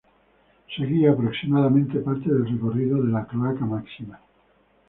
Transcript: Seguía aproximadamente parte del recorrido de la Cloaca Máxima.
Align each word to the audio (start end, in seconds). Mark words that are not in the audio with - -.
Seguía 0.75 1.11
aproximadamente 1.11 1.99
parte 1.99 2.27
del 2.27 2.47
recorrido 2.51 3.03
de 3.03 3.11
la 3.11 3.27
Cloaca 3.27 3.65
Máxima. 3.67 4.19